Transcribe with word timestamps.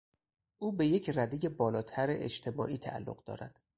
او 0.57 0.71
به 0.71 0.85
یک 0.87 1.09
ردهی 1.15 1.49
بالاتر 1.49 2.07
اجتماعی 2.09 2.77
تعلق 2.77 3.23
دارد. 3.23 3.59